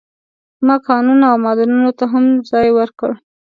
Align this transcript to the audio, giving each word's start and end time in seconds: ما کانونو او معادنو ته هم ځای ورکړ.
ما 0.65 0.75
کانونو 0.87 1.23
او 1.31 1.37
معادنو 1.43 1.91
ته 1.99 2.05
هم 2.11 2.25
ځای 2.51 2.67
ورکړ. 2.77 3.11